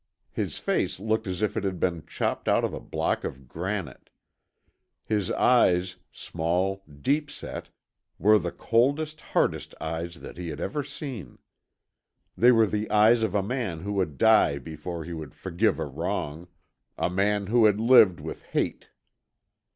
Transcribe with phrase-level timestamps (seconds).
[0.31, 4.09] His face looked as if it had been chopped out of a block of granite.
[5.05, 7.69] His eyes, small, deep set,
[8.17, 11.37] were the coldest, hardest eyes that he had ever seen.
[12.35, 15.85] They were the eyes of a man who would die before he would forgive a
[15.85, 16.47] wrong;
[16.97, 18.89] a man who had lived with hate.